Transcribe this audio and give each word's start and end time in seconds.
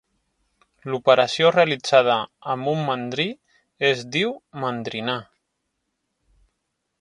L'operació 0.93 1.51
realitzada 1.55 2.15
amb 2.53 2.71
un 2.73 2.81
mandrí, 2.87 3.27
es 3.91 4.03
diu 4.17 4.33
mandrinar. 4.65 5.19